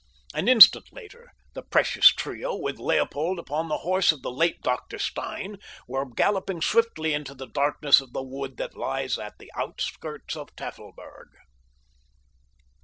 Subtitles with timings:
[0.33, 4.97] An instant later the precious trio, with Leopold upon the horse of the late Dr.
[4.97, 10.35] Stein, were galloping swiftly into the darkness of the wood that lies at the outskirts
[10.35, 11.27] of Tafelberg.